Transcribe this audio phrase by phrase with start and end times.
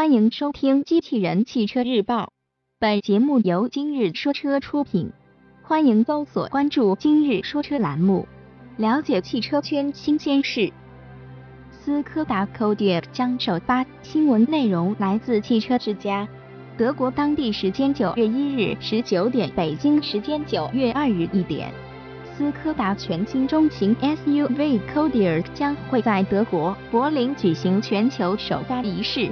[0.00, 2.22] 欢迎收听《机器人汽车日报》，
[2.78, 5.12] 本节目由今日说车出品。
[5.62, 8.26] 欢迎搜索关注“今日说车”栏目，
[8.78, 10.72] 了解汽车圈新鲜事。
[11.70, 16.26] 斯柯达 Kodiaq 将首发，新闻内容来自汽车之家。
[16.78, 21.70] 德国当地时间九月一日十九点，北京时间九月二日一点，
[22.34, 29.30] 斯柯达全新中型 SUV Kodiaq 将会在德国柏林举行全球首发仪式。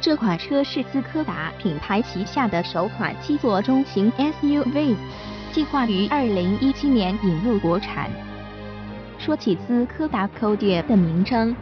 [0.00, 4.94] 这款车是斯柯达品牌旗下的首款七座中型 SUV，
[5.52, 8.08] 计划于二零一七年引入国产。
[9.18, 11.54] 说起斯柯达 Kodia 的名称，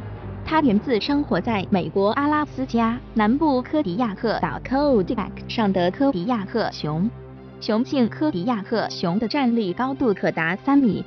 [0.45, 7.10] 它源自生活在美国阿拉斯加南部科迪亚克岛 Kodiak 上的科迪亚克熊。
[7.59, 11.02] 雄性科迪亚克熊的站立高度可达三米，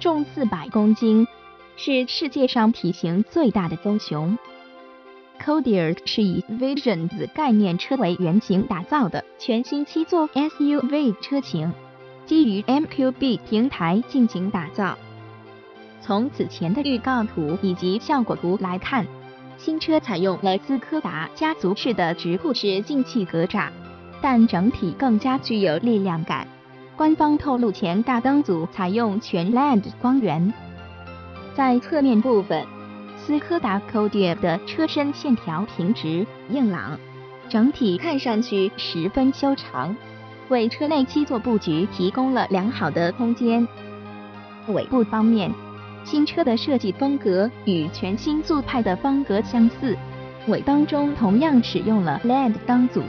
[0.00, 1.28] 重四百公斤，
[1.76, 4.36] 是世界上体型最大的棕熊。
[5.44, 11.72] Codier 是以 Vision 子概念车为原型打造的全新七座 SUV 车型，
[12.26, 14.96] 基于 MQB 平台进行打造。
[16.00, 19.04] 从此前的预告图以及效果图来看，
[19.58, 23.68] 新车采用了斯柯达家族式的直瀑式进气格栅，
[24.20, 26.46] 但整体更加具有力量感。
[26.96, 30.54] 官方透露，前大灯组采用全 LED 光源。
[31.56, 32.64] 在侧面部分。
[33.24, 36.98] 斯柯达 Kodiaq 的车身线条平直硬朗，
[37.48, 39.96] 整体看上去十分修长，
[40.48, 43.66] 为车内七座布局提供了良好的空间。
[44.68, 45.52] 尾部方面，
[46.02, 49.96] 新车的设计风格与全新速派的风格相似，
[50.48, 53.04] 尾灯中同样使用了 LED 灯组。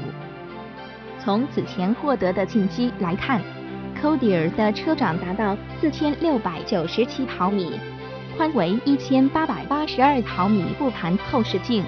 [1.23, 3.41] 从此前获得的信息来看
[3.99, 7.79] ，Kodiaq 的车长达到四千六百九十七毫米。
[8.35, 11.83] 宽为一千八百八十二毫米，不含后视镜，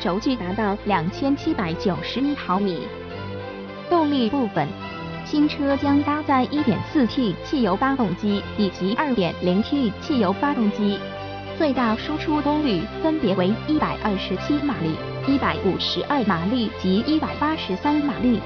[0.00, 2.86] 轴距达到两千七百九十一毫米。
[3.90, 4.66] 动力部分，
[5.24, 10.98] 新车将搭载 1.4T 汽油发动机以及 2.0T 汽油发动机，
[11.58, 18.40] 最大输出功率分别为127马力、152马力及183马力。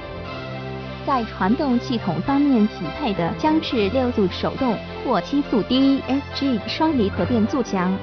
[1.07, 4.75] 在传动系统方面，匹配的将是六速手动
[5.05, 7.97] 或七速 DSG 双离合变速箱。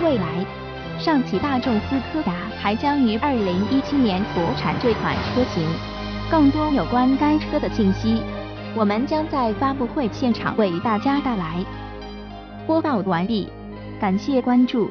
[0.00, 0.46] 未来，
[1.00, 5.66] 上汽大众斯柯达还将于二零一七年国产这款车型。
[6.30, 8.22] 更多有关该车的信息，
[8.76, 11.56] 我们将在发布会现场为大家带来。
[12.68, 13.48] 播报完毕，
[14.00, 14.88] 感谢关注。